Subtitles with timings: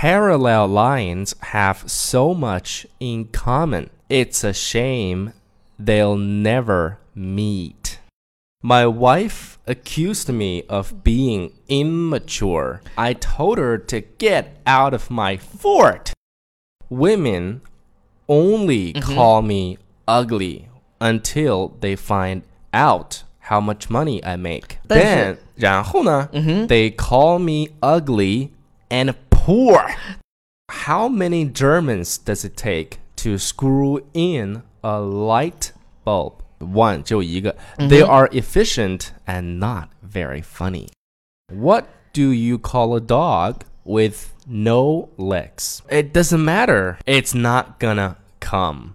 [0.00, 3.91] parallel lines have so much in common.
[4.09, 5.33] It's a shame
[5.77, 7.99] they'll never meet.
[8.63, 12.81] My wife accused me of being immature.
[12.97, 16.13] I told her to get out of my fort.
[16.89, 17.61] Women
[18.27, 19.77] only call me
[20.07, 20.69] ugly
[20.99, 24.77] until they find out how much money I make.
[24.87, 26.29] 但是 Then 然后呢
[26.67, 28.49] they call me ugly
[28.89, 29.94] and poor.
[30.70, 35.72] How many Germans does it take to screw in a light
[36.04, 36.42] bulb?
[36.58, 37.54] One 就一个.
[37.78, 40.88] They are efficient and not very funny.
[41.52, 45.82] What do you call a dog with no legs?
[45.88, 46.98] It doesn't matter.
[47.06, 48.94] It's not gonna come.